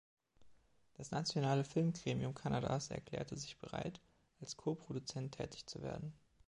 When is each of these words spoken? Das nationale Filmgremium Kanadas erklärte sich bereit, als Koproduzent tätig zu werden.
Das 0.95 1.11
nationale 1.11 1.63
Filmgremium 1.63 2.33
Kanadas 2.33 2.89
erklärte 2.89 3.37
sich 3.37 3.59
bereit, 3.59 4.01
als 4.39 4.57
Koproduzent 4.57 5.35
tätig 5.35 5.67
zu 5.67 5.83
werden. 5.83 6.15